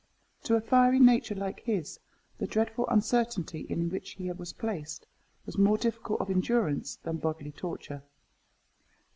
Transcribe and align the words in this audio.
To 0.45 0.55
a 0.55 0.61
fiery 0.61 0.97
nature 0.99 1.35
like 1.35 1.59
his, 1.59 1.99
the 2.39 2.47
dreadful 2.47 2.87
uncertainty 2.87 3.67
in 3.69 3.91
which 3.91 4.13
he 4.13 4.31
was 4.31 4.51
placed 4.51 5.05
was 5.45 5.59
more 5.59 5.77
difficult 5.77 6.21
of 6.21 6.31
endurance 6.31 6.95
than 6.95 7.17
bodily 7.17 7.51
torture. 7.51 8.01